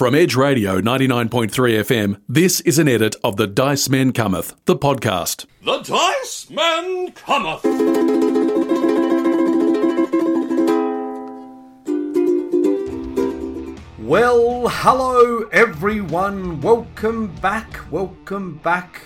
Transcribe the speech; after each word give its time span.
From 0.00 0.14
Edge 0.14 0.34
Radio 0.34 0.80
99.3 0.80 1.50
FM, 1.50 2.22
this 2.26 2.62
is 2.62 2.78
an 2.78 2.88
edit 2.88 3.16
of 3.22 3.36
The 3.36 3.46
Dice 3.46 3.90
Men 3.90 4.14
Cometh, 4.14 4.56
the 4.64 4.74
podcast. 4.74 5.44
The 5.62 5.80
Dice 5.80 6.48
Man 6.48 7.12
cometh. 7.12 7.62
Well, 13.98 14.68
hello 14.70 15.40
everyone. 15.52 16.62
Welcome 16.62 17.34
back. 17.34 17.80
Welcome 17.90 18.54
back. 18.54 19.02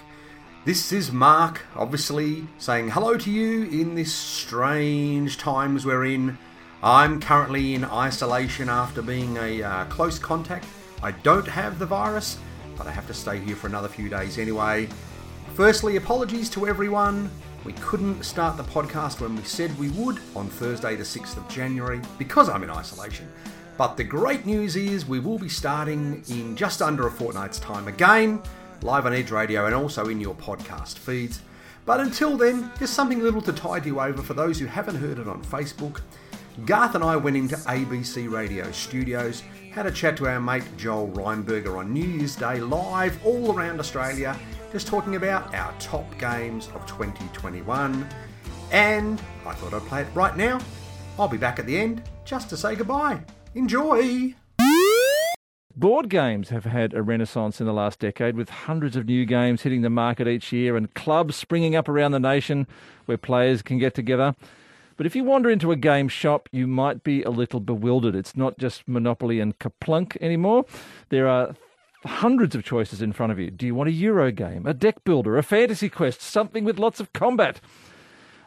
This 0.64 0.92
is 0.92 1.10
Mark, 1.10 1.62
obviously, 1.74 2.46
saying 2.58 2.90
hello 2.90 3.16
to 3.16 3.30
you 3.32 3.64
in 3.64 3.96
this 3.96 4.12
strange 4.12 5.38
times 5.38 5.84
we're 5.84 6.04
in. 6.04 6.38
I'm 6.84 7.20
currently 7.20 7.74
in 7.74 7.84
isolation 7.84 8.68
after 8.68 9.02
being 9.02 9.36
a 9.38 9.60
uh, 9.60 9.84
close 9.86 10.20
contact. 10.20 10.66
I 11.02 11.10
don't 11.10 11.46
have 11.46 11.78
the 11.78 11.86
virus, 11.86 12.38
but 12.76 12.86
I 12.86 12.90
have 12.90 13.06
to 13.06 13.14
stay 13.14 13.38
here 13.38 13.56
for 13.56 13.66
another 13.66 13.88
few 13.88 14.08
days 14.08 14.38
anyway. 14.38 14.88
Firstly, 15.54 15.96
apologies 15.96 16.48
to 16.50 16.66
everyone. 16.66 17.30
We 17.64 17.72
couldn't 17.74 18.24
start 18.24 18.56
the 18.56 18.62
podcast 18.64 19.20
when 19.20 19.36
we 19.36 19.42
said 19.42 19.76
we 19.78 19.88
would 19.90 20.18
on 20.34 20.48
Thursday, 20.48 20.96
the 20.96 21.04
6th 21.04 21.36
of 21.36 21.48
January, 21.48 22.00
because 22.18 22.48
I'm 22.48 22.62
in 22.62 22.70
isolation. 22.70 23.28
But 23.76 23.96
the 23.96 24.04
great 24.04 24.46
news 24.46 24.76
is 24.76 25.06
we 25.06 25.18
will 25.18 25.38
be 25.38 25.48
starting 25.48 26.22
in 26.28 26.56
just 26.56 26.82
under 26.82 27.06
a 27.06 27.10
fortnight's 27.10 27.58
time 27.58 27.88
again, 27.88 28.42
live 28.82 29.06
on 29.06 29.12
Edge 29.12 29.30
Radio 29.30 29.66
and 29.66 29.74
also 29.74 30.08
in 30.08 30.20
your 30.20 30.34
podcast 30.34 30.98
feeds. 30.98 31.40
But 31.86 32.00
until 32.00 32.36
then, 32.36 32.70
just 32.78 32.94
something 32.94 33.20
little 33.20 33.42
to 33.42 33.52
tide 33.52 33.84
you 33.84 34.00
over 34.00 34.22
for 34.22 34.34
those 34.34 34.58
who 34.58 34.66
haven't 34.66 34.96
heard 34.96 35.18
it 35.18 35.28
on 35.28 35.42
Facebook. 35.42 36.00
Garth 36.66 36.94
and 36.94 37.02
I 37.02 37.16
went 37.16 37.36
into 37.36 37.56
ABC 37.56 38.30
Radio 38.30 38.70
studios, 38.72 39.42
had 39.74 39.86
a 39.86 39.90
chat 39.90 40.16
to 40.16 40.28
our 40.28 40.40
mate 40.40 40.62
Joel 40.76 41.08
Rheinberger 41.08 41.76
on 41.78 41.92
New 41.92 42.04
Year's 42.04 42.36
Day 42.36 42.60
live 42.60 43.18
all 43.26 43.52
around 43.52 43.80
Australia, 43.80 44.38
just 44.70 44.86
talking 44.86 45.16
about 45.16 45.52
our 45.52 45.74
top 45.80 46.16
games 46.16 46.68
of 46.76 46.86
2021. 46.86 48.08
And 48.70 49.20
I 49.44 49.52
thought 49.54 49.74
I'd 49.74 49.82
play 49.88 50.02
it 50.02 50.06
right 50.14 50.36
now. 50.36 50.60
I'll 51.18 51.26
be 51.26 51.38
back 51.38 51.58
at 51.58 51.66
the 51.66 51.76
end 51.76 52.04
just 52.24 52.48
to 52.50 52.56
say 52.56 52.76
goodbye. 52.76 53.20
Enjoy! 53.56 54.36
Board 55.74 56.08
games 56.08 56.50
have 56.50 56.66
had 56.66 56.94
a 56.94 57.02
renaissance 57.02 57.58
in 57.58 57.66
the 57.66 57.72
last 57.72 57.98
decade, 57.98 58.36
with 58.36 58.50
hundreds 58.50 58.94
of 58.94 59.06
new 59.06 59.26
games 59.26 59.62
hitting 59.62 59.82
the 59.82 59.90
market 59.90 60.28
each 60.28 60.52
year 60.52 60.76
and 60.76 60.94
clubs 60.94 61.34
springing 61.34 61.74
up 61.74 61.88
around 61.88 62.12
the 62.12 62.20
nation 62.20 62.68
where 63.06 63.18
players 63.18 63.60
can 63.60 63.78
get 63.80 63.92
together. 63.92 64.36
But 64.96 65.06
if 65.06 65.16
you 65.16 65.24
wander 65.24 65.50
into 65.50 65.72
a 65.72 65.76
game 65.76 66.08
shop, 66.08 66.48
you 66.52 66.66
might 66.66 67.02
be 67.02 67.22
a 67.22 67.30
little 67.30 67.60
bewildered. 67.60 68.14
It's 68.14 68.36
not 68.36 68.58
just 68.58 68.86
Monopoly 68.86 69.40
and 69.40 69.58
KerPlunk 69.58 70.16
anymore. 70.20 70.64
There 71.08 71.28
are 71.28 71.56
hundreds 72.04 72.54
of 72.54 72.64
choices 72.64 73.02
in 73.02 73.12
front 73.12 73.32
of 73.32 73.38
you. 73.38 73.50
Do 73.50 73.66
you 73.66 73.74
want 73.74 73.88
a 73.88 73.92
Euro 73.92 74.30
game, 74.30 74.66
a 74.66 74.74
deck 74.74 75.02
builder, 75.04 75.36
a 75.36 75.42
fantasy 75.42 75.88
quest, 75.88 76.20
something 76.20 76.64
with 76.64 76.78
lots 76.78 77.00
of 77.00 77.12
combat? 77.12 77.60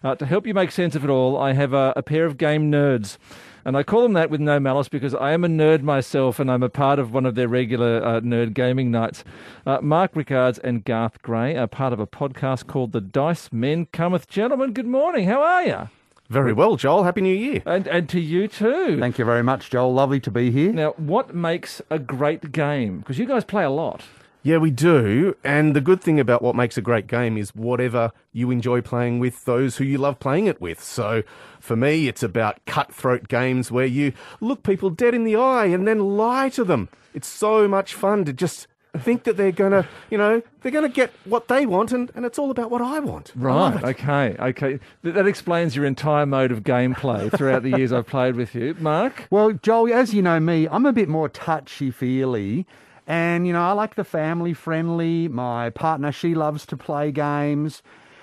Uh, 0.04 0.16
to 0.16 0.26
help 0.26 0.46
you 0.46 0.54
make 0.54 0.72
sense 0.72 0.96
of 0.96 1.04
it 1.04 1.10
all, 1.10 1.38
I 1.38 1.54
have 1.54 1.74
a, 1.74 1.92
a 1.96 2.04
pair 2.04 2.26
of 2.26 2.38
game 2.38 2.72
nerds. 2.72 3.18
And 3.66 3.76
I 3.76 3.84
call 3.84 4.04
them 4.04 4.14
that 4.14 4.30
with 4.30 4.40
no 4.40 4.60
malice 4.62 4.88
because 4.88 5.14
I 5.14 5.34
am 5.34 5.44
a 5.44 5.50
nerd 5.50 5.82
myself 5.82 6.40
and 6.40 6.50
I'm 6.50 6.64
a 6.64 6.70
part 6.70 7.00
of 7.00 7.12
one 7.12 7.26
of 7.26 7.36
their 7.36 7.50
regular 7.50 8.02
uh, 8.02 8.22
nerd 8.22 8.54
gaming 8.54 8.92
nights. 8.92 9.26
Uh, 9.66 9.80
Mark 9.82 10.16
Rickards 10.16 10.60
and 10.60 10.86
Garth 10.86 11.22
Gray 11.22 11.58
are 11.58 11.68
part 11.68 11.92
of 11.92 12.00
a 12.00 12.08
podcast 12.08 12.68
called 12.68 12.94
The 12.94 13.02
Dice 13.02 13.52
Men 13.52 13.88
Cometh. 13.88 14.28
Gentlemen, 14.28 14.72
good 14.72 14.86
morning. 14.86 15.28
How 15.28 15.42
are 15.42 15.64
you? 15.66 15.90
Very 16.30 16.52
well, 16.52 16.76
Joel. 16.76 17.04
Happy 17.04 17.22
New 17.22 17.36
Year. 17.36 17.62
And, 17.66 17.88
and 17.88 18.10
to 18.10 18.20
you 18.20 18.48
too. 18.48 19.00
Thank 19.00 19.18
you 19.18 19.26
very 19.26 19.44
much, 19.44 19.70
Joel. 19.70 19.94
Lovely 19.94 20.20
to 20.22 20.32
be 20.32 20.52
here. 20.52 20.74
Now, 20.74 20.92
what 20.98 21.34
makes 21.34 21.82
a 21.90 22.00
great 22.00 22.52
game? 22.52 23.00
Because 23.00 23.18
you 23.18 23.26
guys 23.26 23.46
play 23.46 23.64
a 23.64 23.70
lot. 23.70 24.04
Yeah, 24.44 24.58
we 24.58 24.72
do. 24.72 25.36
And 25.44 25.76
the 25.76 25.82
good 25.82 26.02
thing 26.02 26.20
about 26.20 26.42
what 26.42 26.56
makes 26.56 26.78
a 26.78 26.82
great 26.82 27.08
game 27.08 27.38
is 27.38 27.56
whatever 27.56 28.12
you 28.32 28.52
enjoy 28.52 28.82
playing 28.82 29.20
with 29.20 29.44
those 29.46 29.78
who 29.78 29.84
you 29.84 29.98
love 29.98 30.20
playing 30.20 30.48
it 30.48 30.62
with. 30.62 30.82
So 30.82 31.24
for 31.60 31.76
me, 31.76 32.08
it's 32.08 32.24
about 32.24 32.64
cutthroat 32.66 33.28
games 33.28 33.72
where 33.72 33.86
you 33.86 34.14
look 34.40 34.64
people 34.64 34.90
dead 34.90 35.14
in 35.14 35.24
the 35.24 35.36
eye 35.36 35.66
and 35.66 35.88
then 35.88 36.18
lie 36.18 36.50
to 36.50 36.64
them. 36.64 36.88
It's 37.14 37.28
so 37.28 37.68
much 37.68 37.94
fun 37.94 38.26
to 38.26 38.34
just 38.34 38.68
think 38.98 39.24
that 39.24 39.38
they're 39.38 39.52
going 39.52 39.72
to, 39.72 39.88
you 40.10 40.18
know, 40.18 40.42
they're 40.62 40.72
going 40.72 40.90
to 40.90 40.94
get 40.94 41.12
what 41.26 41.48
they 41.48 41.66
want 41.66 41.92
and, 41.92 42.12
and 42.16 42.26
it's 42.26 42.40
all 42.40 42.52
about 42.52 42.72
what 42.72 42.82
I 42.82 43.00
want. 43.00 43.32
Right. 43.36 43.76
it. 43.76 43.84
Okay. 43.84 44.36
Okay. 44.40 44.80
Th- 45.04 45.16
that 45.16 45.28
explains 45.28 45.76
your 45.76 45.86
entire 45.86 46.26
mode 46.26 46.52
of 46.52 46.64
gameplay 46.64 47.36
throughout 47.36 47.64
the 47.64 47.78
years 47.78 47.92
I've 47.92 48.08
played 48.08 48.36
with 48.36 48.56
you. 48.56 48.76
Mark? 48.80 49.28
Well, 49.30 49.54
Joel, 49.54 49.94
as 49.94 50.14
you 50.14 50.22
know 50.22 50.40
me, 50.40 50.68
I'm 50.68 50.86
a 50.86 50.94
bit 50.94 51.10
more 51.10 51.30
touchy 51.30 51.92
feely. 51.92 52.66
And, 53.06 53.48
you 53.48 53.54
know, 53.54 53.62
I 53.62 53.72
like 53.72 53.96
the 53.96 54.04
family 54.04 54.54
friendly. 54.54 55.28
My 55.30 55.70
partner, 55.70 56.12
she 56.12 56.36
loves 56.36 56.66
to 56.68 56.78
play 56.78 57.12
games. 57.12 57.82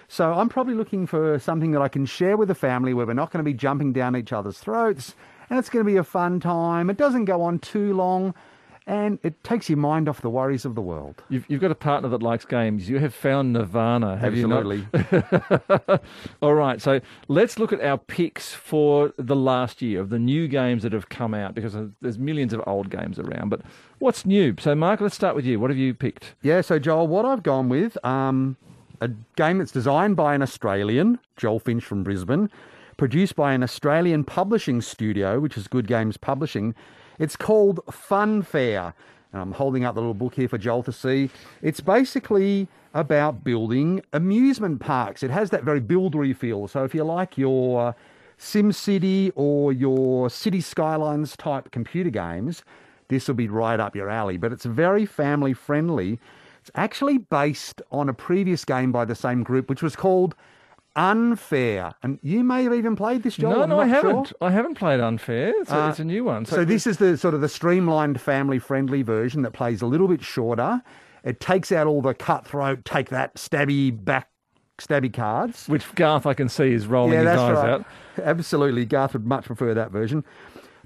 So 0.08 0.34
I'm 0.34 0.50
probably 0.50 0.74
looking 0.74 1.06
for 1.06 1.38
something 1.38 1.70
that 1.72 1.80
I 1.80 1.88
can 1.88 2.04
share 2.04 2.36
with 2.36 2.48
the 2.48 2.54
family 2.54 2.92
where 2.92 3.06
we're 3.06 3.14
not 3.14 3.30
going 3.30 3.42
to 3.42 3.50
be 3.50 3.54
jumping 3.54 3.92
down 3.92 4.14
each 4.14 4.32
other's 4.32 4.58
throats. 4.58 5.14
And 5.48 5.58
it's 5.58 5.70
going 5.70 5.84
to 5.84 5.90
be 5.90 5.96
a 5.96 6.04
fun 6.04 6.40
time. 6.40 6.90
It 6.90 6.96
doesn't 6.96 7.24
go 7.24 7.42
on 7.42 7.58
too 7.58 7.94
long. 7.94 8.34
And 8.86 9.18
it 9.22 9.42
takes 9.42 9.70
your 9.70 9.78
mind 9.78 10.10
off 10.10 10.20
the 10.20 10.28
worries 10.28 10.66
of 10.66 10.74
the 10.74 10.82
world. 10.82 11.22
You've, 11.30 11.46
you've 11.48 11.60
got 11.62 11.70
a 11.70 11.74
partner 11.74 12.10
that 12.10 12.22
likes 12.22 12.44
games. 12.44 12.86
You 12.86 12.98
have 12.98 13.14
found 13.14 13.54
Nirvana, 13.54 14.18
have 14.18 14.34
Absolutely. 14.34 14.86
you 15.02 15.22
not? 15.88 16.04
All 16.42 16.52
right, 16.52 16.82
so 16.82 17.00
let's 17.28 17.58
look 17.58 17.72
at 17.72 17.80
our 17.80 17.96
picks 17.96 18.52
for 18.52 19.14
the 19.16 19.34
last 19.36 19.80
year 19.80 20.02
of 20.02 20.10
the 20.10 20.18
new 20.18 20.48
games 20.48 20.82
that 20.82 20.92
have 20.92 21.08
come 21.08 21.32
out 21.32 21.54
because 21.54 21.74
there's 22.02 22.18
millions 22.18 22.52
of 22.52 22.60
old 22.66 22.90
games 22.90 23.18
around. 23.18 23.48
But 23.48 23.62
what's 24.00 24.26
new? 24.26 24.54
So, 24.60 24.74
Mark, 24.74 25.00
let's 25.00 25.14
start 25.14 25.34
with 25.34 25.46
you. 25.46 25.58
What 25.58 25.70
have 25.70 25.78
you 25.78 25.94
picked? 25.94 26.34
Yeah, 26.42 26.60
so 26.60 26.78
Joel, 26.78 27.06
what 27.06 27.24
I've 27.24 27.42
gone 27.42 27.70
with, 27.70 27.96
um, 28.04 28.58
a 29.00 29.08
game 29.36 29.58
that's 29.58 29.72
designed 29.72 30.16
by 30.16 30.34
an 30.34 30.42
Australian, 30.42 31.18
Joel 31.38 31.58
Finch 31.58 31.84
from 31.84 32.04
Brisbane, 32.04 32.50
produced 32.96 33.34
by 33.34 33.54
an 33.54 33.62
Australian 33.62 34.24
publishing 34.24 34.80
studio, 34.80 35.40
which 35.40 35.56
is 35.56 35.68
Good 35.68 35.86
Games 35.86 36.16
Publishing. 36.16 36.74
It's 37.18 37.36
called 37.36 37.80
Fun 37.90 38.42
Fair. 38.42 38.94
And 39.32 39.42
I'm 39.42 39.52
holding 39.52 39.84
up 39.84 39.94
the 39.94 40.00
little 40.00 40.14
book 40.14 40.34
here 40.34 40.48
for 40.48 40.58
Joel 40.58 40.82
to 40.84 40.92
see. 40.92 41.30
It's 41.60 41.80
basically 41.80 42.68
about 42.94 43.42
building 43.42 44.00
amusement 44.12 44.80
parks. 44.80 45.22
It 45.22 45.30
has 45.30 45.50
that 45.50 45.64
very 45.64 45.80
buildery 45.80 46.36
feel. 46.36 46.68
So 46.68 46.84
if 46.84 46.94
you 46.94 47.02
like 47.02 47.36
your 47.36 47.88
uh, 47.88 47.92
SimCity 48.38 49.32
or 49.34 49.72
your 49.72 50.30
City 50.30 50.60
Skylines 50.60 51.36
type 51.36 51.72
computer 51.72 52.10
games, 52.10 52.62
this 53.08 53.26
will 53.26 53.34
be 53.34 53.48
right 53.48 53.80
up 53.80 53.96
your 53.96 54.08
alley. 54.08 54.36
But 54.36 54.52
it's 54.52 54.64
very 54.64 55.04
family 55.04 55.52
friendly. 55.52 56.20
It's 56.60 56.70
actually 56.76 57.18
based 57.18 57.82
on 57.90 58.08
a 58.08 58.14
previous 58.14 58.64
game 58.64 58.92
by 58.92 59.04
the 59.04 59.14
same 59.14 59.42
group, 59.42 59.68
which 59.68 59.82
was 59.82 59.96
called 59.96 60.34
Unfair. 60.96 61.94
And 62.02 62.18
you 62.22 62.44
may 62.44 62.64
have 62.64 62.74
even 62.74 62.96
played 62.96 63.22
this, 63.22 63.36
Joel. 63.36 63.50
no, 63.52 63.66
no, 63.66 63.80
I 63.80 63.86
not 63.86 64.00
sure. 64.00 64.10
haven't. 64.10 64.32
I 64.40 64.50
haven't 64.50 64.74
played 64.76 65.00
Unfair. 65.00 65.52
It's 65.60 65.70
a, 65.70 65.76
Uh, 65.76 65.88
it's 65.90 65.98
a 65.98 66.04
new 66.04 66.24
one. 66.24 66.44
So, 66.46 66.64
this 66.64 66.86
is 66.86 66.98
the 66.98 67.16
sort 67.16 67.34
of 67.34 67.40
the 67.40 67.48
streamlined 67.48 68.20
family 68.20 68.58
friendly 68.58 69.02
version 69.02 69.42
that 69.42 69.52
plays 69.52 69.82
a 69.82 69.86
little 69.86 70.08
bit 70.08 70.22
shorter. 70.22 70.82
It 71.24 71.40
takes 71.40 71.72
out 71.72 71.86
all 71.86 72.02
the 72.02 72.14
cutthroat, 72.14 72.84
take 72.84 73.08
that 73.10 73.34
stabby 73.36 73.90
back 74.04 74.28
stabby 74.78 75.12
cards. 75.12 75.68
which 75.68 75.94
Garth 75.94 76.26
I 76.26 76.34
can 76.34 76.48
see 76.48 76.72
is 76.72 76.86
rolling 76.86 77.18
his 77.18 77.26
eyes 77.28 77.56
out. 77.58 77.84
Absolutely. 78.22 78.84
Garth 78.84 79.12
would 79.12 79.26
much 79.26 79.44
prefer 79.44 79.72
that 79.74 79.90
version. 79.90 80.24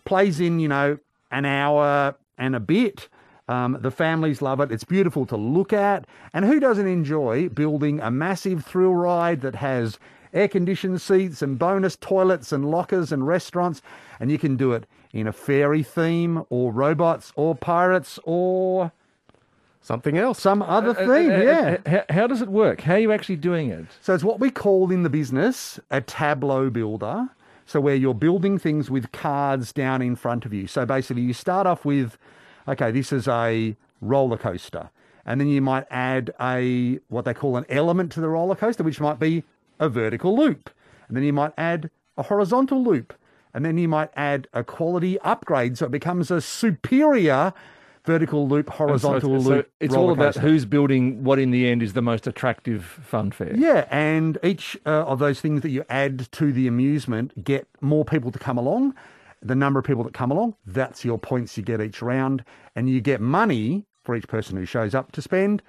Plays 0.05 0.41
in, 0.41 0.61
you 0.61 0.69
know, 0.69 0.99
an 1.31 1.45
hour 1.45 2.15
and 2.37 2.55
a 2.55 2.61
bit. 2.61 3.09
Um, 3.48 3.78
the 3.81 3.91
families 3.91 4.42
love 4.42 4.60
it. 4.60 4.70
It's 4.70 4.84
beautiful 4.84 5.25
to 5.26 5.36
look 5.36 5.72
at. 5.72 6.06
And 6.34 6.44
who 6.44 6.60
doesn't 6.60 6.86
enjoy 6.86 7.48
building 7.48 8.00
a 8.00 8.10
massive 8.10 8.64
thrill 8.64 8.94
ride 8.94 9.41
that 9.41 9.54
has 9.56 9.98
air 10.34 10.48
conditioned 10.48 11.00
seats 11.00 11.41
and 11.41 11.59
bonus 11.59 11.97
toilets 11.97 12.53
and 12.53 12.70
lockers 12.70 13.10
and 13.10 13.26
restaurants? 13.26 13.81
And 14.20 14.31
you 14.31 14.38
can 14.38 14.56
do 14.56 14.72
it 14.72 14.84
in 15.12 15.26
a 15.26 15.32
fairy 15.32 15.82
theme 15.82 16.44
or 16.50 16.70
robots 16.72 17.32
or 17.36 17.54
pirates 17.54 18.19
or 18.25 18.92
Something 19.80 20.18
else. 20.18 20.39
some 20.41 20.60
other 20.60 20.91
Uh, 20.91 20.94
theme. 20.94 21.30
uh, 21.30 21.34
uh, 21.34 21.42
yeah. 21.42 21.77
uh, 21.86 21.91
How, 21.91 22.15
how 22.21 22.27
does 22.27 22.42
it 22.42 22.48
work? 22.48 22.83
How 22.83 22.94
are 22.94 22.98
you 22.98 23.12
actually 23.12 23.36
doing 23.36 23.71
it? 23.71 23.86
So 24.03 24.12
it's 24.12 24.24
what 24.24 24.39
we 24.41 24.51
call 24.51 24.91
in 24.91 25.03
the 25.03 25.09
business 25.09 25.80
a 25.91 26.03
tableau 26.03 26.68
builder. 26.68 27.28
So 27.65 27.80
where 27.80 27.94
you're 27.94 28.12
building 28.15 28.59
things 28.59 28.91
with 28.91 29.12
cards 29.12 29.72
down 29.72 30.03
in 30.03 30.16
front 30.16 30.44
of 30.44 30.53
you. 30.53 30.66
So 30.66 30.84
basically 30.84 31.22
you 31.22 31.33
start 31.33 31.66
off 31.66 31.84
with, 31.86 32.18
okay, 32.68 32.91
this 32.91 33.12
is 33.12 33.26
a 33.26 33.76
roller 34.00 34.36
coaster. 34.36 34.91
And 35.24 35.41
then 35.41 35.48
you 35.48 35.60
might 35.60 35.86
add 35.91 36.32
a 36.41 37.00
what 37.09 37.24
they 37.24 37.34
call 37.34 37.56
an 37.56 37.66
element 37.68 38.12
to 38.12 38.20
the 38.20 38.28
roller 38.28 38.54
coaster, 38.54 38.82
which 38.82 39.00
might 39.00 39.18
be 39.18 39.44
a 39.78 39.88
vertical 39.88 40.36
loop. 40.36 40.70
And 41.09 41.16
then 41.16 41.24
you 41.24 41.32
might 41.32 41.53
add 41.59 41.91
a 42.16 42.22
horizontal 42.22 42.82
loop. 42.82 43.15
And 43.53 43.65
then 43.65 43.78
you 43.78 43.88
might 43.88 44.10
add 44.15 44.47
a 44.53 44.62
quality 44.62 45.18
upgrade 45.20 45.78
so 45.78 45.86
it 45.86 45.91
becomes 45.91 46.30
a 46.30 46.41
superior 46.41 47.53
vertical 48.04 48.48
loop, 48.48 48.68
so 48.68 48.76
horizontal 48.76 49.42
so 49.42 49.48
loop. 49.50 49.70
it's 49.80 49.94
all 49.94 50.10
about 50.10 50.34
who's 50.36 50.65
building 50.65 51.22
what 51.24 51.38
in 51.38 51.50
the 51.50 51.68
end 51.68 51.82
is 51.82 51.92
the 51.92 52.03
most 52.03 52.26
attractive 52.26 52.84
fun 52.84 53.30
fair. 53.30 53.54
Yeah, 53.54 53.86
and 53.91 54.38
each 54.42 54.78
uh, 54.86 55.04
of 55.04 55.18
those 55.18 55.41
things 55.41 55.60
that 55.62 55.70
you 55.70 55.84
add 55.91 56.30
to 56.32 56.53
the 56.53 56.66
amusement 56.66 57.44
get 57.44 57.66
more 57.80 58.04
people 58.04 58.30
to 58.30 58.38
come 58.38 58.56
along. 58.56 58.94
The 59.43 59.55
number 59.55 59.79
of 59.79 59.87
people 59.87 60.05
that 60.05 60.15
come 60.15 60.31
along, 60.31 60.57
that's 60.67 61.05
your 61.05 61.19
points 61.19 61.57
you 61.57 61.63
get 61.63 61.81
each 61.81 62.03
round. 62.03 62.45
And 62.75 62.89
you 62.89 63.01
get 63.01 63.21
money 63.21 63.87
for 64.05 64.17
each 64.17 64.29
person 64.29 64.57
who 64.57 64.65
shows 64.65 64.95
up 64.95 65.13
to 65.13 65.23
spend 65.23 65.63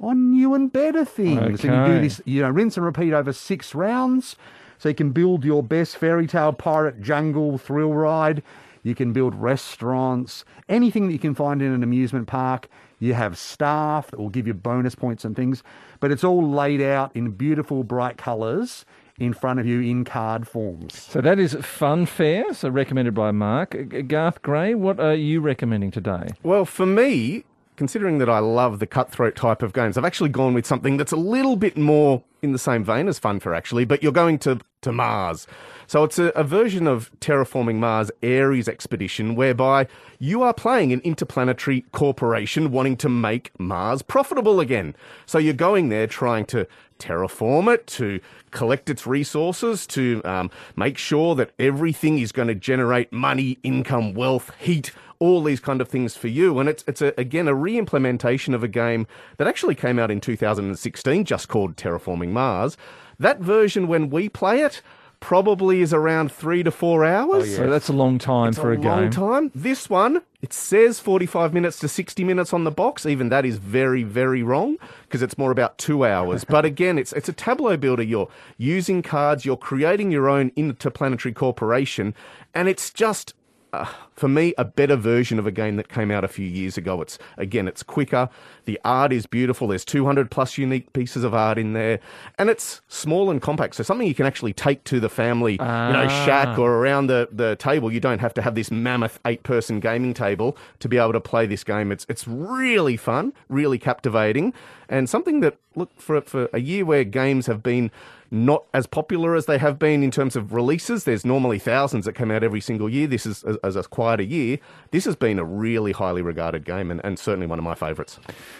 on 0.00 0.30
new 0.30 0.54
and 0.54 0.72
better 0.72 1.04
things. 1.04 1.64
And 1.64 1.88
you 1.88 1.94
do 1.94 2.00
this, 2.00 2.20
you 2.24 2.42
know, 2.42 2.50
rinse 2.50 2.76
and 2.76 2.84
repeat 2.84 3.12
over 3.12 3.32
six 3.32 3.74
rounds. 3.74 4.36
So 4.78 4.88
you 4.88 4.94
can 4.94 5.12
build 5.12 5.44
your 5.44 5.62
best 5.62 5.96
fairy 5.96 6.26
tale 6.26 6.52
pirate 6.52 7.00
jungle 7.00 7.58
thrill 7.58 7.92
ride. 7.92 8.42
You 8.82 8.96
can 8.96 9.12
build 9.12 9.34
restaurants, 9.36 10.44
anything 10.68 11.06
that 11.06 11.12
you 11.12 11.18
can 11.20 11.36
find 11.36 11.62
in 11.62 11.72
an 11.72 11.84
amusement 11.84 12.26
park. 12.26 12.68
You 12.98 13.14
have 13.14 13.38
staff 13.38 14.10
that 14.10 14.18
will 14.18 14.28
give 14.28 14.46
you 14.46 14.54
bonus 14.54 14.96
points 14.96 15.24
and 15.24 15.36
things, 15.36 15.62
but 16.00 16.10
it's 16.10 16.24
all 16.24 16.48
laid 16.48 16.80
out 16.80 17.14
in 17.14 17.30
beautiful, 17.32 17.84
bright 17.84 18.16
colours 18.16 18.84
in 19.22 19.32
front 19.32 19.60
of 19.60 19.66
you 19.66 19.80
in 19.80 20.04
card 20.04 20.48
forms. 20.48 21.00
So 21.00 21.20
that 21.20 21.38
is 21.38 21.54
Fun 21.54 22.06
Fair, 22.06 22.52
so 22.52 22.68
recommended 22.68 23.14
by 23.14 23.30
Mark. 23.30 23.76
Garth 24.08 24.42
Gray, 24.42 24.74
what 24.74 24.98
are 24.98 25.14
you 25.14 25.40
recommending 25.40 25.90
today? 25.90 26.30
Well, 26.42 26.64
for 26.64 26.86
me, 26.86 27.44
considering 27.76 28.18
that 28.18 28.28
I 28.28 28.40
love 28.40 28.80
the 28.80 28.86
cutthroat 28.86 29.36
type 29.36 29.62
of 29.62 29.72
games, 29.72 29.96
I've 29.96 30.04
actually 30.04 30.30
gone 30.30 30.54
with 30.54 30.66
something 30.66 30.96
that's 30.96 31.12
a 31.12 31.16
little 31.16 31.56
bit 31.56 31.76
more 31.76 32.22
in 32.42 32.52
the 32.52 32.58
same 32.58 32.82
vein 32.84 33.06
as 33.06 33.20
Funfair, 33.20 33.56
actually, 33.56 33.84
but 33.84 34.02
you're 34.02 34.12
going 34.12 34.38
to, 34.40 34.58
to 34.82 34.92
Mars. 34.92 35.46
So 35.92 36.04
it's 36.04 36.18
a, 36.18 36.28
a 36.28 36.42
version 36.42 36.86
of 36.86 37.10
Terraforming 37.20 37.74
Mars 37.74 38.10
Ares 38.22 38.66
Expedition 38.66 39.34
whereby 39.34 39.88
you 40.18 40.40
are 40.40 40.54
playing 40.54 40.90
an 40.90 41.00
interplanetary 41.00 41.84
corporation 41.92 42.70
wanting 42.70 42.96
to 42.96 43.10
make 43.10 43.50
Mars 43.60 44.00
profitable 44.00 44.58
again. 44.58 44.96
So 45.26 45.36
you're 45.36 45.52
going 45.52 45.90
there 45.90 46.06
trying 46.06 46.46
to 46.46 46.66
terraform 46.98 47.70
it, 47.74 47.86
to 47.88 48.20
collect 48.52 48.88
its 48.88 49.06
resources, 49.06 49.86
to 49.88 50.22
um, 50.24 50.50
make 50.76 50.96
sure 50.96 51.34
that 51.34 51.50
everything 51.58 52.18
is 52.18 52.32
going 52.32 52.48
to 52.48 52.54
generate 52.54 53.12
money, 53.12 53.58
income, 53.62 54.14
wealth, 54.14 54.50
heat, 54.58 54.92
all 55.18 55.42
these 55.42 55.60
kind 55.60 55.82
of 55.82 55.88
things 55.88 56.16
for 56.16 56.28
you. 56.28 56.58
And 56.58 56.70
it's 56.70 56.82
it's 56.86 57.02
a, 57.02 57.12
again 57.18 57.48
a 57.48 57.54
re-implementation 57.54 58.54
of 58.54 58.62
a 58.64 58.68
game 58.68 59.06
that 59.36 59.46
actually 59.46 59.74
came 59.74 59.98
out 59.98 60.10
in 60.10 60.22
2016, 60.22 61.26
just 61.26 61.48
called 61.48 61.76
Terraforming 61.76 62.30
Mars. 62.30 62.78
That 63.18 63.40
version, 63.40 63.88
when 63.88 64.08
we 64.08 64.30
play 64.30 64.62
it, 64.62 64.80
probably 65.22 65.80
is 65.80 65.94
around 65.94 66.30
three 66.30 66.62
to 66.62 66.70
four 66.70 67.04
hours. 67.06 67.44
Oh 67.44 67.56
So 67.56 67.70
that's 67.70 67.88
a 67.88 67.92
long 67.94 68.18
time 68.18 68.50
It's 68.50 68.58
for 68.58 68.72
a, 68.72 68.76
a 68.76 68.80
long 68.80 69.02
game. 69.02 69.10
time. 69.10 69.50
This 69.54 69.88
one, 69.88 70.20
it 70.42 70.52
says 70.52 71.00
45 71.00 71.54
minutes 71.54 71.78
to 71.78 71.88
60 71.88 72.24
minutes 72.24 72.52
on 72.52 72.64
the 72.64 72.70
box. 72.70 73.06
Even 73.06 73.30
that 73.30 73.46
is 73.46 73.56
very, 73.56 74.02
very 74.02 74.42
wrong 74.42 74.76
because 75.04 75.22
it's 75.22 75.38
more 75.38 75.50
about 75.52 75.78
two 75.78 76.04
hours. 76.04 76.44
but 76.44 76.64
again, 76.66 76.98
it's 76.98 77.12
it's 77.14 77.28
a 77.28 77.32
tableau 77.32 77.76
builder. 77.78 78.02
You're 78.02 78.28
using 78.58 79.00
cards. 79.00 79.46
You're 79.46 79.56
creating 79.56 80.10
your 80.10 80.28
own 80.28 80.52
interplanetary 80.56 81.32
corporation, 81.32 82.14
and 82.52 82.68
it's 82.68 82.90
just. 82.90 83.34
Uh, 83.72 83.86
for 84.14 84.28
me, 84.28 84.54
a 84.58 84.64
better 84.64 84.96
version 84.96 85.38
of 85.38 85.46
a 85.46 85.50
game 85.50 85.76
that 85.76 85.88
came 85.88 86.10
out 86.10 86.24
a 86.24 86.28
few 86.28 86.46
years 86.46 86.76
ago. 86.76 87.00
It's 87.00 87.18
again, 87.36 87.66
it's 87.66 87.82
quicker. 87.82 88.28
The 88.64 88.78
art 88.84 89.12
is 89.12 89.26
beautiful. 89.26 89.68
There's 89.68 89.84
200 89.84 90.30
plus 90.30 90.58
unique 90.58 90.92
pieces 90.92 91.24
of 91.24 91.34
art 91.34 91.58
in 91.58 91.72
there, 91.72 92.00
and 92.38 92.50
it's 92.50 92.82
small 92.88 93.30
and 93.30 93.40
compact. 93.40 93.74
So 93.76 93.82
something 93.82 94.06
you 94.06 94.14
can 94.14 94.26
actually 94.26 94.52
take 94.52 94.84
to 94.84 95.00
the 95.00 95.08
family, 95.08 95.52
you 95.52 95.58
know, 95.58 96.06
shack 96.24 96.58
ah. 96.58 96.60
or 96.60 96.74
around 96.74 97.06
the, 97.06 97.28
the 97.32 97.56
table. 97.56 97.92
You 97.92 98.00
don't 98.00 98.20
have 98.20 98.34
to 98.34 98.42
have 98.42 98.54
this 98.54 98.70
mammoth 98.70 99.18
eight 99.24 99.42
person 99.42 99.80
gaming 99.80 100.14
table 100.14 100.56
to 100.80 100.88
be 100.88 100.98
able 100.98 101.12
to 101.12 101.20
play 101.20 101.46
this 101.46 101.64
game. 101.64 101.90
It's 101.90 102.06
it's 102.08 102.26
really 102.28 102.96
fun, 102.96 103.32
really 103.48 103.78
captivating, 103.78 104.52
and 104.88 105.08
something 105.08 105.40
that 105.40 105.56
look 105.74 105.90
for 106.00 106.20
for 106.22 106.48
a 106.52 106.60
year 106.60 106.84
where 106.84 107.04
games 107.04 107.46
have 107.46 107.62
been 107.62 107.90
not 108.32 108.64
as 108.72 108.86
popular 108.86 109.34
as 109.36 109.44
they 109.44 109.58
have 109.58 109.78
been 109.78 110.02
in 110.02 110.10
terms 110.10 110.36
of 110.36 110.54
releases. 110.54 111.04
There's 111.04 111.24
normally 111.24 111.58
thousands 111.58 112.06
that 112.06 112.14
come 112.14 112.30
out 112.30 112.42
every 112.42 112.62
single 112.62 112.88
year. 112.88 113.06
This 113.06 113.26
is 113.26 113.44
as, 113.44 113.58
as 113.62 113.76
a 113.76 113.82
quite 113.82 114.01
a 114.20 114.24
year. 114.24 114.58
This 114.90 115.04
has 115.04 115.16
been 115.16 115.38
a 115.38 115.44
really 115.44 115.92
highly 115.92 116.22
regarded 116.22 116.64
game 116.64 116.90
and, 116.90 117.00
and 117.04 117.18
certainly 117.18 117.46
one 117.46 117.58
of 117.58 117.64
my 117.64 117.74
favourites. 117.74 118.18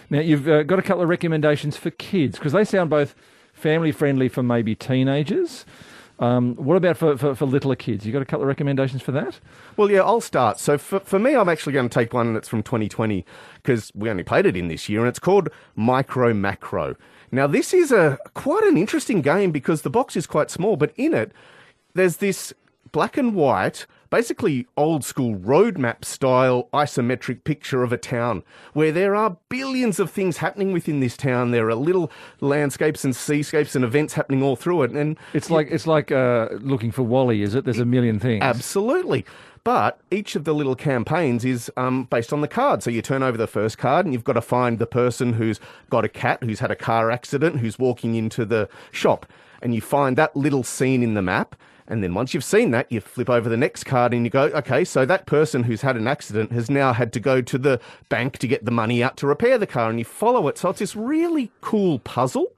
Now, 0.09 0.19
you've 0.19 0.47
uh, 0.47 0.63
got 0.63 0.79
a 0.79 0.81
couple 0.81 1.03
of 1.03 1.09
recommendations 1.09 1.77
for 1.77 1.91
kids 1.91 2.37
because 2.37 2.53
they 2.53 2.63
sound 2.63 2.89
both 2.89 3.15
family 3.53 3.91
friendly 3.91 4.29
for 4.29 4.43
maybe 4.43 4.75
teenagers. 4.75 5.65
Um, 6.19 6.55
what 6.55 6.75
about 6.75 6.97
for, 6.97 7.17
for, 7.17 7.35
for 7.35 7.45
littler 7.45 7.75
kids? 7.75 8.05
You 8.05 8.13
got 8.13 8.21
a 8.21 8.25
couple 8.25 8.43
of 8.43 8.47
recommendations 8.47 9.01
for 9.01 9.11
that? 9.11 9.39
Well, 9.75 9.89
yeah, 9.89 10.01
I'll 10.01 10.21
start. 10.21 10.59
So 10.59 10.77
for, 10.77 10.99
for 10.99 11.19
me, 11.19 11.35
I'm 11.35 11.49
actually 11.49 11.73
going 11.73 11.89
to 11.89 11.93
take 11.93 12.13
one 12.13 12.33
that's 12.33 12.47
from 12.47 12.63
2020 12.63 13.25
because 13.55 13.91
we 13.95 14.09
only 14.09 14.23
played 14.23 14.45
it 14.45 14.55
in 14.55 14.67
this 14.67 14.87
year, 14.87 14.99
and 14.99 15.09
it's 15.09 15.19
called 15.19 15.49
Micro 15.75 16.33
Macro. 16.33 16.95
Now, 17.31 17.47
this 17.47 17.73
is 17.73 17.91
a 17.91 18.19
quite 18.35 18.63
an 18.63 18.77
interesting 18.77 19.21
game 19.21 19.51
because 19.51 19.81
the 19.81 19.89
box 19.89 20.15
is 20.15 20.27
quite 20.27 20.51
small, 20.51 20.77
but 20.77 20.93
in 20.95 21.13
it, 21.13 21.31
there's 21.95 22.17
this 22.17 22.53
black 22.91 23.17
and 23.17 23.33
white, 23.33 23.87
basically 24.13 24.67
old 24.77 25.03
school 25.03 25.35
roadmap 25.37 26.05
style 26.05 26.69
isometric 26.71 27.43
picture 27.45 27.81
of 27.81 27.91
a 27.91 27.97
town 27.97 28.43
where 28.73 28.91
there 28.91 29.15
are 29.15 29.37
billions 29.49 29.99
of 29.99 30.11
things 30.11 30.37
happening 30.37 30.71
within 30.71 30.99
this 30.99 31.17
town. 31.17 31.49
There 31.49 31.67
are 31.67 31.73
little 31.73 32.11
landscapes 32.39 33.03
and 33.03 33.15
seascapes 33.15 33.75
and 33.75 33.83
events 33.83 34.13
happening 34.13 34.43
all 34.43 34.55
through 34.55 34.83
it. 34.83 34.91
And 34.91 35.17
It's 35.33 35.49
like 35.49 35.69
it's 35.71 35.87
like 35.87 36.11
uh, 36.11 36.49
looking 36.59 36.91
for 36.91 37.01
Wally, 37.01 37.41
is 37.41 37.55
it? 37.55 37.65
There's 37.65 37.79
a 37.79 37.85
million 37.85 38.19
things. 38.19 38.43
Absolutely. 38.43 39.25
But 39.63 39.99
each 40.11 40.35
of 40.35 40.43
the 40.43 40.53
little 40.53 40.75
campaigns 40.75 41.43
is 41.43 41.71
um, 41.75 42.03
based 42.03 42.31
on 42.31 42.41
the 42.41 42.47
card. 42.47 42.83
So 42.83 42.91
you 42.91 43.01
turn 43.01 43.23
over 43.23 43.37
the 43.37 43.47
first 43.47 43.79
card 43.79 44.05
and 44.05 44.13
you've 44.13 44.23
got 44.23 44.33
to 44.33 44.41
find 44.41 44.77
the 44.77 44.85
person 44.85 45.33
who's 45.33 45.59
got 45.89 46.05
a 46.05 46.09
cat, 46.09 46.43
who's 46.43 46.59
had 46.59 46.69
a 46.69 46.75
car 46.75 47.09
accident, 47.09 47.61
who's 47.61 47.79
walking 47.79 48.13
into 48.13 48.45
the 48.45 48.69
shop. 48.91 49.25
And 49.59 49.73
you 49.73 49.81
find 49.81 50.19
that 50.19 50.35
little 50.35 50.61
scene 50.61 51.01
in 51.01 51.15
the 51.15 51.23
map. 51.23 51.55
And 51.87 52.03
then 52.03 52.13
once 52.13 52.33
you've 52.33 52.43
seen 52.43 52.71
that, 52.71 52.91
you 52.91 53.01
flip 53.01 53.29
over 53.29 53.49
the 53.49 53.57
next 53.57 53.83
card 53.83 54.13
and 54.13 54.25
you 54.25 54.29
go, 54.29 54.43
okay, 54.43 54.83
so 54.83 55.05
that 55.05 55.25
person 55.25 55.63
who's 55.63 55.81
had 55.81 55.97
an 55.97 56.07
accident 56.07 56.51
has 56.51 56.69
now 56.69 56.93
had 56.93 57.11
to 57.13 57.19
go 57.19 57.41
to 57.41 57.57
the 57.57 57.79
bank 58.09 58.37
to 58.39 58.47
get 58.47 58.65
the 58.65 58.71
money 58.71 59.03
out 59.03 59.17
to 59.17 59.27
repair 59.27 59.57
the 59.57 59.67
car. 59.67 59.89
And 59.89 59.99
you 59.99 60.05
follow 60.05 60.47
it. 60.47 60.57
So 60.57 60.69
it's 60.69 60.79
this 60.79 60.95
really 60.95 61.51
cool 61.61 61.99
puzzle 61.99 62.53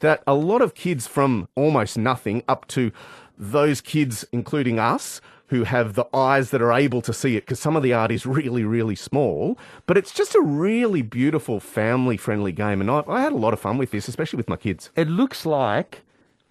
that 0.00 0.22
a 0.26 0.34
lot 0.34 0.62
of 0.62 0.74
kids 0.74 1.06
from 1.06 1.48
almost 1.54 1.98
nothing 1.98 2.42
up 2.48 2.66
to 2.68 2.90
those 3.38 3.80
kids, 3.80 4.24
including 4.32 4.78
us, 4.78 5.20
who 5.48 5.64
have 5.64 5.94
the 5.94 6.06
eyes 6.14 6.50
that 6.50 6.62
are 6.62 6.72
able 6.72 7.02
to 7.02 7.12
see 7.12 7.36
it, 7.36 7.40
because 7.40 7.58
some 7.58 7.74
of 7.74 7.82
the 7.82 7.92
art 7.92 8.12
is 8.12 8.24
really, 8.24 8.62
really 8.62 8.94
small. 8.94 9.58
But 9.86 9.98
it's 9.98 10.12
just 10.12 10.36
a 10.36 10.40
really 10.40 11.02
beautiful, 11.02 11.58
family 11.58 12.16
friendly 12.16 12.52
game. 12.52 12.80
And 12.80 12.88
I, 12.88 13.02
I 13.08 13.20
had 13.20 13.32
a 13.32 13.36
lot 13.36 13.52
of 13.52 13.58
fun 13.58 13.76
with 13.76 13.90
this, 13.90 14.06
especially 14.06 14.36
with 14.36 14.48
my 14.48 14.56
kids. 14.56 14.90
It 14.94 15.08
looks 15.08 15.44
like 15.44 16.02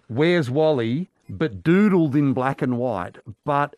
Where's 0.08 0.50
Wally, 0.50 1.08
but 1.38 1.62
doodled 1.62 2.14
in 2.14 2.32
black 2.32 2.62
and 2.62 2.78
white. 2.78 3.18
But 3.44 3.76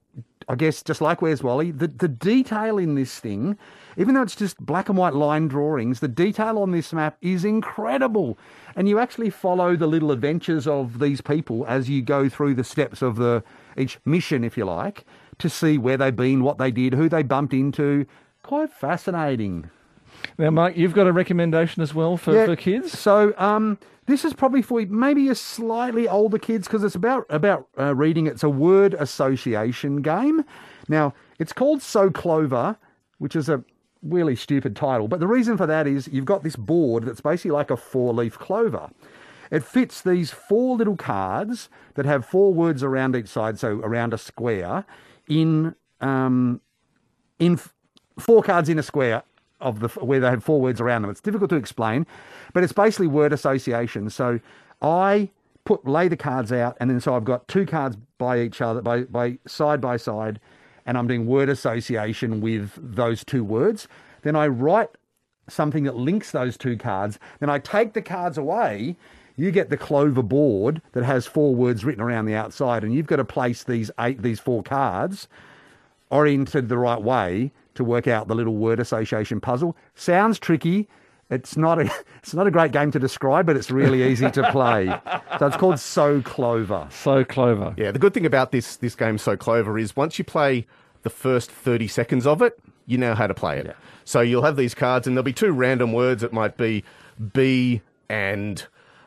I 0.49 0.55
guess 0.55 0.83
just 0.83 1.01
like 1.01 1.23
Where's 1.23 1.43
Wally, 1.43 1.71
the, 1.71 1.89
the 1.89 2.09
detail 2.09 2.79
in 2.79 2.95
this 2.95 3.19
thing, 3.19 3.57
even 3.97 4.15
though 4.15 4.23
it's 4.23 4.37
just 4.37 4.59
black 4.59 4.89
and 4.89 4.99
white 4.99 5.15
line 5.15 5.49
drawings, 5.49 6.01
the 6.01 6.09
detail 6.09 6.59
on 6.59 6.71
this 6.73 6.93
map 6.93 7.17
is 7.21 7.45
incredible. 7.45 8.39
And 8.75 8.89
you 8.89 8.99
actually 8.99 9.31
follow 9.31 9.77
the 9.77 9.87
little 9.87 10.11
adventures 10.11 10.67
of 10.67 10.99
these 10.99 11.21
people 11.21 11.65
as 11.67 11.89
you 11.89 12.03
go 12.03 12.29
through 12.29 12.55
the 12.55 12.65
steps 12.65 13.03
of 13.03 13.17
the 13.17 13.45
each 13.77 13.99
mission, 14.05 14.45
if 14.45 14.57
you 14.57 14.65
like, 14.65 15.05
to 15.39 15.49
see 15.49 15.79
where 15.79 15.97
they've 15.97 16.15
been, 16.15 16.43
what 16.43 16.59
they 16.59 16.71
did, 16.71 16.95
who 16.95 17.09
they 17.09 17.23
bumped 17.23 17.55
into. 17.55 18.07
Quite 18.43 18.73
fascinating. 18.73 19.71
Now, 20.39 20.51
Mark, 20.51 20.77
you've 20.77 20.95
got 20.95 21.07
a 21.07 21.13
recommendation 21.13 21.83
as 21.83 21.95
well 21.95 22.17
for, 22.17 22.35
Yeah, 22.35 22.47
for 22.47 22.57
kids? 22.57 22.99
So 22.99 23.35
um, 23.37 23.79
this 24.07 24.25
is 24.25 24.33
probably 24.33 24.63
for 24.63 24.81
maybe 24.87 25.29
a 25.29 25.35
slightly 25.35 26.09
older 26.09 26.39
kids 26.39 26.67
because 26.67 26.85
it's 26.85 26.95
about 26.95 27.27
about 27.31 27.69
uh, 27.79 27.95
reading. 27.95 28.27
It's 28.27 28.43
a 28.43 28.51
word 28.51 28.95
association 28.95 30.03
game. 30.03 30.45
Now 30.89 31.15
it's 31.39 31.53
called 31.53 31.83
So 31.83 32.11
Clover, 32.11 32.77
which 33.19 33.37
is 33.37 33.49
a 33.49 33.63
really 34.03 34.35
stupid 34.35 34.75
title. 34.75 35.09
But 35.09 35.21
the 35.21 35.29
reason 35.29 35.57
for 35.57 35.67
that 35.67 35.87
is 35.87 36.09
you've 36.09 36.25
got 36.25 36.43
this 36.43 36.57
board 36.57 37.05
that's 37.05 37.21
basically 37.21 37.53
like 37.53 37.71
a 37.71 37.77
four 37.77 38.13
leaf 38.13 38.39
clover. 38.39 38.91
It 39.51 39.63
fits 39.63 40.01
these 40.01 40.31
four 40.31 40.77
little 40.77 40.97
cards 40.97 41.69
that 41.95 42.07
have 42.07 42.25
four 42.25 42.55
words 42.55 42.83
around 42.83 43.15
each 43.15 43.29
side, 43.29 43.59
so 43.59 43.81
around 43.81 44.15
a 44.15 44.19
square, 44.19 44.87
in 45.29 45.75
um, 46.01 46.61
in 47.39 47.55
f- 47.55 47.75
four 48.19 48.43
cards 48.43 48.69
in 48.69 48.79
a 48.79 48.83
square 48.83 49.23
of 49.63 49.81
the 49.81 49.89
where 50.05 50.21
they 50.21 50.29
have 50.29 50.45
four 50.45 50.61
words 50.61 50.81
around 50.81 51.03
them. 51.03 51.11
It's 51.11 51.21
difficult 51.21 51.51
to 51.51 51.57
explain, 51.57 52.07
but 52.53 52.63
it's 52.63 52.73
basically 52.73 53.07
word 53.07 53.33
association. 53.33 54.11
So 54.11 54.41
I 54.81 55.31
put 55.65 55.87
lay 55.87 56.09
the 56.09 56.17
cards 56.17 56.53
out, 56.53 56.77
and 56.81 56.91
then 56.91 57.01
so 57.01 57.15
I've 57.15 57.25
got 57.25 57.47
two 57.49 57.67
cards 57.67 57.97
by 58.19 58.41
each 58.41 58.61
other, 58.61 58.83
by 58.83 59.03
by 59.03 59.39
side 59.47 59.81
by 59.81 59.97
side, 59.97 60.41
and 60.87 60.99
I'm 60.99 61.07
doing 61.07 61.27
word 61.27 61.49
association 61.49 62.41
with 62.41 62.73
those 62.77 63.25
two 63.25 63.45
words. 63.45 63.89
Then 64.23 64.37
I 64.37 64.49
write 64.49 64.91
something 65.49 65.85
that 65.85 65.97
links 65.97 66.31
those 66.31 66.57
two 66.57 66.77
cards. 66.77 67.19
Then 67.41 67.51
I 67.51 67.59
take 67.59 67.93
the 67.93 68.03
cards 68.03 68.39
away. 68.39 68.97
You 69.35 69.51
get 69.51 69.71
the 69.71 69.79
clover 69.79 70.23
board 70.23 70.83
that 70.93 71.05
has 71.05 71.27
four 71.27 71.55
words 71.55 71.85
written 71.85 72.03
around 72.03 72.27
the 72.27 72.35
outside, 72.35 72.85
and 72.85 72.95
you've 72.95 73.07
got 73.07 73.17
to 73.17 73.25
place 73.25 73.65
these 73.65 73.91
eight, 73.99 74.23
these 74.23 74.41
four 74.41 74.63
cards 74.63 75.27
oriented 76.11 76.69
the 76.69 76.77
right 76.77 77.01
way 77.01 77.51
to 77.75 77.85
work 77.85 78.07
out 78.07 78.29
the 78.29 78.35
little 78.35 78.57
word 78.57 78.81
association 78.81 79.41
puzzle. 79.41 79.77
Sounds 79.95 80.39
tricky. 80.39 80.89
It's 81.31 81.57
not 81.57 81.81
a 81.81 81.91
it's 82.19 82.35
not 82.35 82.47
a 82.47 82.51
great 82.51 82.73
game 82.73 82.91
to 82.91 82.99
describe, 82.99 83.47
but 83.47 83.57
it's 83.57 83.71
really 83.71 84.03
easy 84.05 84.31
to 84.31 84.51
play. 84.51 84.87
So 85.39 85.47
it's 85.47 85.57
called 85.57 85.81
So 85.81 86.21
Clover. 86.23 86.87
So 86.91 87.25
Clover. 87.25 87.75
Yeah, 87.77 87.91
the 87.91 87.99
good 87.99 88.15
thing 88.15 88.27
about 88.27 88.53
this 88.53 88.77
this 88.77 88.95
game, 88.95 89.19
So 89.19 89.37
Clover, 89.37 89.79
is 89.79 89.97
once 89.97 90.19
you 90.19 90.25
play 90.25 90.67
the 91.03 91.11
first 91.11 91.51
30 91.51 91.89
seconds 91.89 92.27
of 92.27 92.43
it, 92.43 92.59
you 92.87 92.99
know 92.99 93.15
how 93.15 93.27
to 93.27 93.35
play 93.35 93.59
it. 93.59 93.67
Yeah. 93.67 93.73
So 94.05 94.21
you'll 94.21 94.43
have 94.43 94.57
these 94.57 94.75
cards, 94.75 95.07
and 95.07 95.17
there'll 95.17 95.25
be 95.25 95.33
two 95.33 95.53
random 95.53 95.93
words. 95.93 96.23
It 96.23 96.33
might 96.33 96.57
be 96.57 96.85
bee 97.33 97.83
and 98.09 98.65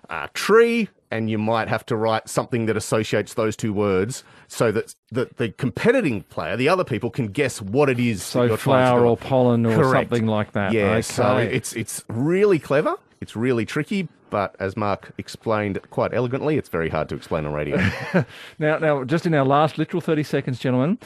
uh, 0.09 0.27
tree, 0.33 0.89
and 1.15 1.29
you 1.29 1.37
might 1.37 1.67
have 1.67 1.85
to 1.87 1.95
write 1.95 2.29
something 2.29 2.65
that 2.67 2.75
associates 2.77 3.33
those 3.33 3.55
two 3.55 3.73
words 3.73 4.23
so 4.47 4.71
that, 4.71 4.93
that 5.11 5.37
the 5.37 5.49
competing 5.49 6.21
player, 6.23 6.55
the 6.57 6.69
other 6.69 6.83
people, 6.83 7.09
can 7.09 7.27
guess 7.27 7.61
what 7.61 7.89
it 7.89 7.99
is. 7.99 8.21
So 8.23 8.43
you're 8.43 8.49
trying 8.49 8.57
to 8.57 8.63
flower 8.63 9.05
or 9.05 9.17
pollen 9.17 9.65
or 9.65 9.75
Correct. 9.75 10.09
something 10.11 10.27
like 10.27 10.51
that. 10.51 10.73
Yeah, 10.73 10.91
Okay. 10.91 11.01
so 11.01 11.37
it's 11.37 11.73
it's 11.73 12.03
really 12.09 12.59
clever. 12.59 12.95
It's 13.21 13.35
really 13.35 13.65
tricky, 13.65 14.07
but 14.29 14.55
as 14.59 14.75
Mark 14.75 15.11
explained 15.17 15.79
quite 15.89 16.13
elegantly, 16.13 16.57
it's 16.57 16.69
very 16.69 16.89
hard 16.89 17.09
to 17.09 17.15
explain 17.15 17.45
on 17.45 17.53
radio. 17.53 17.77
Now, 18.59 18.77
now, 18.77 19.03
just 19.03 19.25
in 19.25 19.33
our 19.33 19.45
last 19.45 19.77
literal 19.77 20.01
30 20.01 20.23
seconds, 20.23 20.59
gentlemen, 20.59 20.99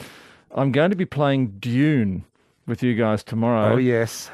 I'm 0.54 0.72
going 0.72 0.90
to 0.90 0.96
be 0.96 1.06
playing 1.06 1.58
Dune 1.60 2.24
with 2.66 2.82
you 2.82 2.94
guys 2.94 3.22
tomorrow. 3.22 3.74
Oh, 3.74 3.76
yes. 3.76 4.30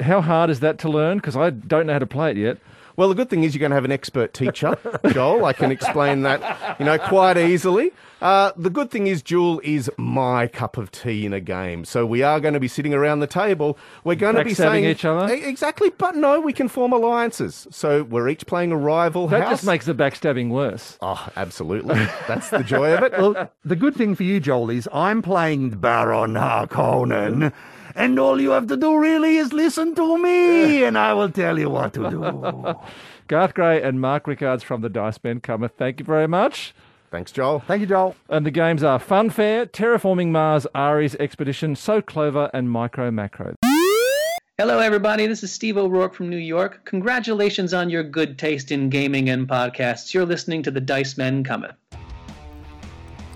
How 0.00 0.20
hard 0.20 0.50
is 0.50 0.60
that 0.60 0.78
to 0.80 0.88
learn? 0.88 1.18
Because 1.18 1.36
I 1.36 1.50
don't 1.50 1.86
know 1.86 1.94
how 1.94 1.98
to 1.98 2.06
play 2.06 2.30
it 2.32 2.36
yet. 2.36 2.58
Well, 2.96 3.08
the 3.08 3.14
good 3.14 3.30
thing 3.30 3.44
is 3.44 3.54
you're 3.54 3.60
going 3.60 3.70
to 3.70 3.76
have 3.76 3.84
an 3.84 3.92
expert 3.92 4.34
teacher, 4.34 4.76
Joel. 5.12 5.44
I 5.44 5.52
can 5.52 5.70
explain 5.70 6.22
that, 6.22 6.78
you 6.78 6.84
know, 6.86 6.98
quite 6.98 7.36
easily. 7.36 7.92
Uh, 8.22 8.52
the 8.56 8.70
good 8.70 8.90
thing 8.90 9.06
is, 9.06 9.22
Jewel 9.22 9.60
is 9.62 9.90
my 9.98 10.46
cup 10.46 10.78
of 10.78 10.90
tea 10.90 11.26
in 11.26 11.34
a 11.34 11.40
game. 11.40 11.84
So 11.84 12.06
we 12.06 12.22
are 12.22 12.40
going 12.40 12.54
to 12.54 12.60
be 12.60 12.68
sitting 12.68 12.94
around 12.94 13.20
the 13.20 13.26
table. 13.26 13.76
We're 14.02 14.14
going 14.14 14.36
to 14.36 14.44
be 14.44 14.54
saying 14.54 14.84
each 14.86 15.04
other? 15.04 15.30
Exactly, 15.34 15.90
but 15.90 16.16
no, 16.16 16.40
we 16.40 16.54
can 16.54 16.68
form 16.68 16.92
alliances. 16.92 17.66
So 17.70 18.02
we're 18.04 18.28
each 18.30 18.46
playing 18.46 18.72
a 18.72 18.78
rival 18.78 19.28
That 19.28 19.42
house. 19.42 19.50
just 19.50 19.66
makes 19.66 19.84
the 19.84 19.94
backstabbing 19.94 20.48
worse. 20.48 20.96
Oh, 21.02 21.28
absolutely. 21.36 21.96
That's 22.26 22.48
the 22.48 22.62
joy 22.64 22.94
of 22.94 23.02
it. 23.02 23.12
Well, 23.24 23.50
the 23.64 23.76
good 23.76 23.94
thing 23.94 24.14
for 24.14 24.22
you, 24.22 24.40
Joel, 24.40 24.70
is 24.70 24.88
I'm 24.92 25.20
playing 25.22 25.70
Baron 25.70 26.34
Harkonnen, 26.34 27.52
and 27.94 28.18
all 28.18 28.40
you 28.40 28.50
have 28.50 28.66
to 28.68 28.76
do 28.76 28.96
really 28.96 29.36
is 29.36 29.52
listen 29.52 29.94
to 29.94 30.18
me, 30.18 30.84
and 30.84 30.98
I 30.98 31.14
will 31.14 31.30
tell 31.30 31.58
you 31.58 31.70
what 31.70 31.94
to 31.94 32.10
do. 32.10 32.74
Garth 33.28 33.54
Gray 33.54 33.82
and 33.82 34.00
Mark 34.00 34.26
Rickards 34.26 34.62
from 34.62 34.82
the 34.82 34.88
Dice 34.88 35.18
Men 35.22 35.40
Cometh. 35.40 35.72
Thank 35.78 35.98
you 36.00 36.04
very 36.04 36.28
much. 36.28 36.74
Thanks, 37.10 37.30
Joel. 37.30 37.60
Thank 37.60 37.80
you, 37.80 37.86
Joel. 37.86 38.16
And 38.28 38.44
the 38.44 38.50
games 38.50 38.82
are 38.82 38.98
Funfair, 38.98 39.70
Terraforming 39.70 40.28
Mars, 40.28 40.66
Ares 40.74 41.14
Expedition, 41.14 41.76
So 41.76 42.02
Clover, 42.02 42.50
and 42.52 42.68
Micro 42.68 43.10
Macro. 43.10 43.54
Hello, 44.58 44.78
everybody. 44.78 45.26
This 45.26 45.42
is 45.42 45.52
Steve 45.52 45.76
O'Rourke 45.76 46.14
from 46.14 46.28
New 46.28 46.36
York. 46.36 46.84
Congratulations 46.84 47.72
on 47.72 47.88
your 47.88 48.02
good 48.02 48.38
taste 48.38 48.70
in 48.72 48.88
gaming 48.88 49.30
and 49.30 49.48
podcasts. 49.48 50.12
You're 50.12 50.26
listening 50.26 50.62
to 50.64 50.70
the 50.70 50.80
Dice 50.80 51.16
Men 51.16 51.44
Cometh. 51.44 51.74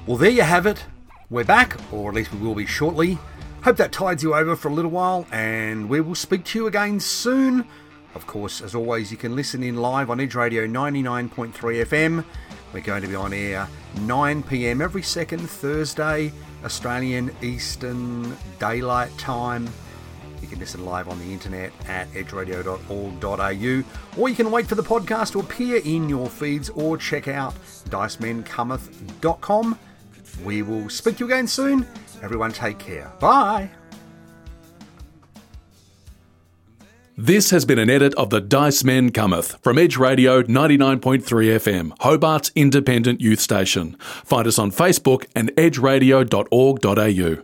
Well, 0.06 0.16
there 0.16 0.30
you 0.30 0.42
have 0.42 0.66
it. 0.66 0.84
We're 1.30 1.44
back, 1.44 1.76
or 1.92 2.08
at 2.08 2.14
least 2.14 2.32
we 2.32 2.38
will 2.40 2.54
be 2.54 2.66
shortly. 2.66 3.18
Hope 3.68 3.76
that 3.76 3.92
tides 3.92 4.22
you 4.22 4.34
over 4.34 4.56
for 4.56 4.68
a 4.68 4.72
little 4.72 4.90
while, 4.90 5.26
and 5.30 5.90
we 5.90 6.00
will 6.00 6.14
speak 6.14 6.42
to 6.44 6.58
you 6.58 6.66
again 6.68 6.98
soon. 6.98 7.66
Of 8.14 8.26
course, 8.26 8.62
as 8.62 8.74
always, 8.74 9.10
you 9.10 9.18
can 9.18 9.36
listen 9.36 9.62
in 9.62 9.76
live 9.76 10.08
on 10.08 10.20
Edge 10.20 10.34
Radio 10.34 10.66
99.3 10.66 11.52
FM. 11.52 12.24
We're 12.72 12.80
going 12.80 13.02
to 13.02 13.08
be 13.08 13.14
on 13.14 13.34
air 13.34 13.68
9 14.00 14.42
pm 14.44 14.80
every 14.80 15.02
second 15.02 15.50
Thursday, 15.50 16.32
Australian 16.64 17.30
Eastern 17.42 18.34
Daylight 18.58 19.10
Time. 19.18 19.68
You 20.40 20.48
can 20.48 20.60
listen 20.60 20.86
live 20.86 21.10
on 21.10 21.18
the 21.18 21.30
internet 21.30 21.70
at 21.90 22.10
edgeradio.org.au, 22.12 23.84
or 24.18 24.28
you 24.30 24.34
can 24.34 24.50
wait 24.50 24.66
for 24.66 24.76
the 24.76 24.82
podcast 24.82 25.32
to 25.32 25.40
appear 25.40 25.82
in 25.84 26.08
your 26.08 26.30
feeds 26.30 26.70
or 26.70 26.96
check 26.96 27.28
out 27.28 27.54
dicemencometh.com. 27.90 29.78
We 30.42 30.62
will 30.62 30.88
speak 30.88 31.16
to 31.18 31.26
you 31.26 31.26
again 31.26 31.46
soon. 31.46 31.86
Everyone 32.22 32.52
take 32.52 32.78
care. 32.78 33.12
Bye. 33.20 33.70
This 37.20 37.50
has 37.50 37.64
been 37.64 37.80
an 37.80 37.90
edit 37.90 38.14
of 38.14 38.30
The 38.30 38.40
Dice 38.40 38.84
Men 38.84 39.10
Cometh 39.10 39.60
from 39.60 39.76
Edge 39.76 39.96
Radio 39.96 40.44
99.3 40.44 41.20
FM, 41.20 41.90
Hobart's 41.98 42.52
independent 42.54 43.20
youth 43.20 43.40
station. 43.40 43.96
Find 44.24 44.46
us 44.46 44.56
on 44.56 44.70
Facebook 44.70 45.26
and 45.34 45.50
edgeradio.org.au. 45.56 47.36